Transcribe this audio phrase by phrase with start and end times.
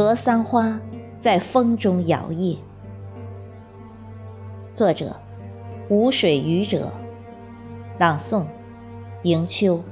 [0.00, 0.80] 格桑花
[1.20, 2.56] 在风中摇曳。
[4.72, 5.16] 作者：
[5.90, 6.90] 无水渔者。
[7.98, 8.46] 朗诵：
[9.24, 9.82] 迎秋。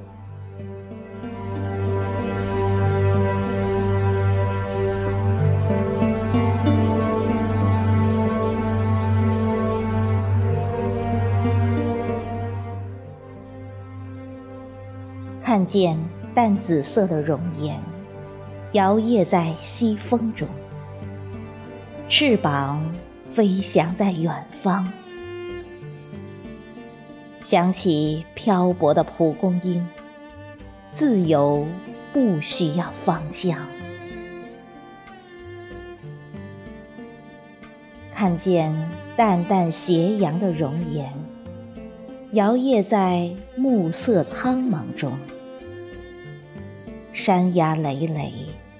[15.49, 15.97] 看见
[16.35, 17.81] 淡紫色的容颜。
[18.73, 20.47] 摇曳在西风中，
[22.07, 22.93] 翅膀
[23.31, 24.93] 飞翔在远方。
[27.41, 29.87] 想起漂泊的蒲公英，
[30.91, 31.65] 自由
[32.13, 33.57] 不需要方向。
[38.13, 41.11] 看见淡淡斜阳的容颜，
[42.33, 45.17] 摇曳在暮色苍茫中。
[47.11, 48.33] 山崖累累，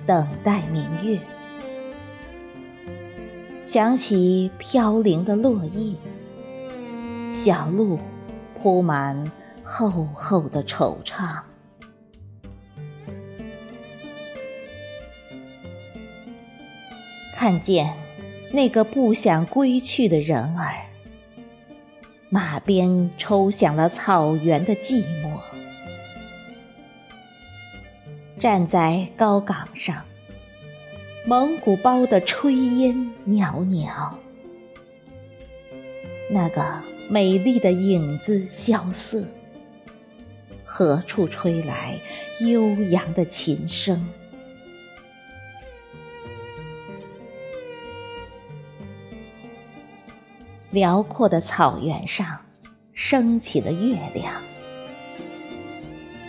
[0.05, 1.19] 等待明月。
[3.66, 5.95] 想起飘零的落叶，
[7.33, 7.99] 小路
[8.61, 9.31] 铺满
[9.63, 11.41] 厚厚的惆怅。
[17.36, 17.93] 看见
[18.52, 20.88] 那个不想归去的人儿，
[22.30, 25.39] 马鞭抽响了草原的寂寞。
[28.40, 30.06] 站在高岗上，
[31.26, 34.18] 蒙古包的炊烟袅袅，
[36.32, 39.26] 那个美丽的影子萧瑟，
[40.64, 42.00] 何处吹来
[42.40, 44.08] 悠扬的琴声？
[50.72, 52.40] 辽阔的草原上
[52.94, 54.42] 升起了月亮，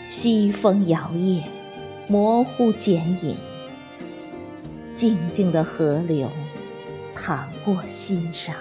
[0.09, 1.45] 西风摇曳。
[2.11, 3.37] 模糊剪影
[4.97, 6.29] 静静的河流
[7.15, 8.53] 淌过心上。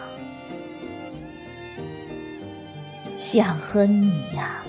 [3.18, 4.64] 想和你呀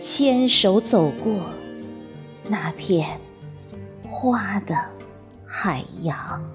[0.00, 1.50] 牵手走过
[2.48, 3.20] 那片
[4.02, 4.74] 花的
[5.46, 6.50] 海洋。